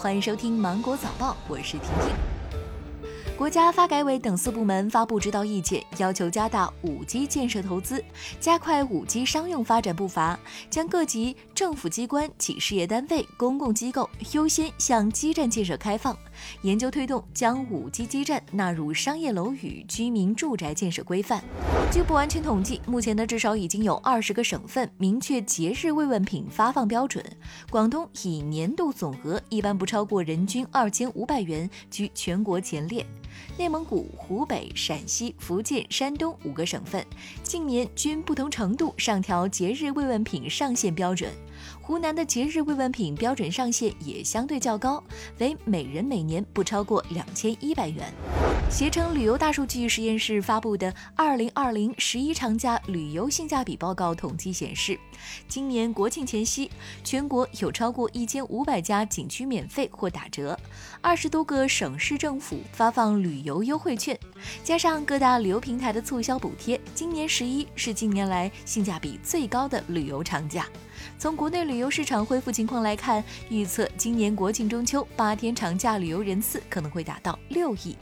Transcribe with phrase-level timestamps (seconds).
[0.00, 2.37] 欢迎收听《芒果早报》，我是婷婷。
[3.38, 8.04] 国家发改委等四部门发布指导意见，要求加大 5G 建设投资，
[8.40, 10.36] 加快 5G 商用发展步伐，
[10.68, 16.18] 将各级政府机关企事业单位、公共机构优先向基站建设开放，
[16.62, 21.40] 研究推动将 5G 基站纳入商业楼宇、居民住宅建设规范。
[21.92, 27.24] 据不完全统计，目前呢至少已经有二十个省份明确节日慰问品发放标准，
[27.70, 33.06] 广东以年度总额一般不超过人均二千五百元居全国前列。
[33.56, 37.04] 内蒙古、湖北、陕西、福建、山东五个省份
[37.42, 41.30] 近年均不同程度上调节日慰问品上限标准。
[41.88, 45.02] 湖南的节日慰问品标准上限也相对较高，
[45.38, 48.12] 为每人每年不超过两千一百元。
[48.70, 55.00] 携程旅游大数据实验室发布的《二零二零十一长假旅游性价比报告》统计显示，
[55.48, 56.70] 今年国庆前夕，
[57.02, 60.54] 全国有超过一千五百家景区免费或打折，
[61.00, 64.18] 二十多个省市政府发放旅游优惠券，
[64.62, 70.66] 加上各大旅游平台的促销补贴，今年十一是近年来性价比最高的旅游长假。
[71.16, 77.96] 从国内旅游市场恢复情况来看，预测今年国庆中秋八天长假旅游人次可能会达到六亿。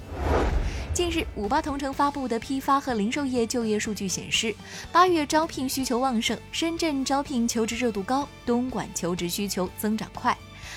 [0.93, 4.55] 近日，五八同城发布的批发和零售业就业数据显示，
[4.91, 10.37] 八月招聘需求旺盛，深圳招聘求职热度高，东莞求职需求增长快，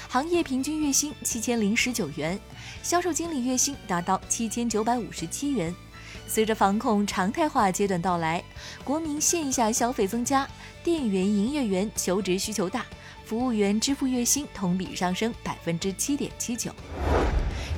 [0.10, 2.38] 行业平均月薪七千零十九元，
[2.84, 5.74] 销售经理月薪达到七千九百五十七元。
[6.30, 8.44] 随着防控常态化阶段到来，
[8.84, 10.48] 国民线下消费增加，
[10.84, 12.86] 店员、营业员求职需求大，
[13.26, 16.72] 服务员支付月薪同比上升百分之七点七九。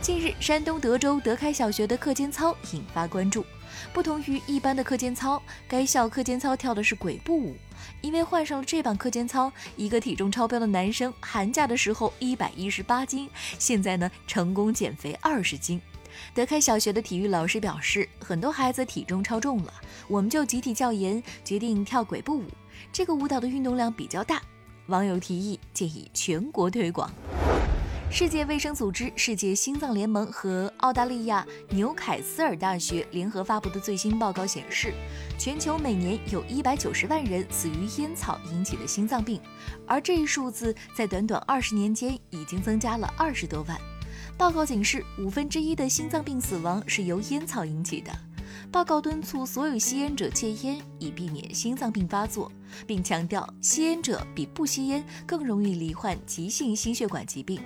[0.01, 3.45] 近日，山东德州德开小学的课间操引发关注。
[3.93, 7.55] 不同于一般的课间操，该校课间操跳的是鬼步舞。
[8.01, 15.81] 因为换上了这版课间操，一个体重超标的男生，寒假的时候一百一十八斤，现在呢成功减肥二十斤。
[16.33, 19.73] 德开小学的体育老师表示，很多孩子体重超重了，
[20.07, 22.45] 我们就集体教研，决定跳鬼步舞。
[22.91, 24.41] 这个舞蹈的运动量比较大，
[24.87, 27.11] 网友提议建议全国推广。
[28.13, 34.93] 世界卫生组织、世界心脏联盟和澳大利亚纽凯斯尔大学联合发布的最新报告显示，
[35.37, 39.39] 全球每年有一百九十万人死于烟草引起的心脏病，
[39.87, 43.79] 而这一数字在短短二十年间已经增加了二十多万。
[44.37, 48.11] 报告警示，五分之一的心脏病死亡是由烟草引起的。
[48.71, 52.51] 报告敦促所有吸烟者戒烟，以避免心脏病发作，
[52.87, 57.61] 并强调吸烟者比不吸烟更容易罹患急性心血管疾病。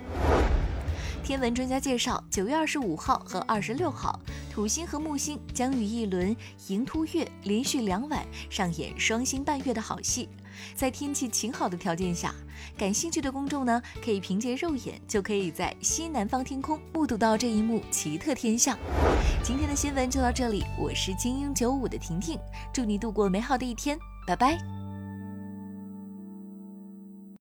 [1.26, 4.16] 天文专家介绍，九月二十五号和二十六号，
[4.48, 6.34] 土星和木星将与一轮
[6.68, 10.28] 迎凸月连续两晚上演双星伴月的好戏。
[10.76, 12.32] 在天气晴好的条件下，
[12.78, 18.78] 感兴趣的公众呢，可以凭借肉眼就可以在西南方天空目睹到这一幕奇特天象。
[19.42, 22.38] 今天的新闻就到这里，我是精英九五的婷婷，
[22.72, 23.98] 祝你度过美好的一天，
[24.28, 24.56] 拜拜。